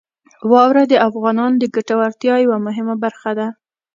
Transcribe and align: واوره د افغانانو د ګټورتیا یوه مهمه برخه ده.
واوره 0.51 0.83
د 0.87 0.93
افغانانو 1.07 1.55
د 1.59 1.65
ګټورتیا 1.75 2.35
یوه 2.45 2.57
مهمه 2.67 2.95
برخه 3.03 3.31
ده. 3.39 3.47